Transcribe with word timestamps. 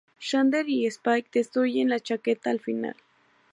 Xander 0.19 0.67
y 0.67 0.87
Spike 0.87 1.29
destruyen 1.31 1.89
la 1.89 1.99
chaqueta 1.99 2.49
al 2.49 2.59
final. 2.59 2.95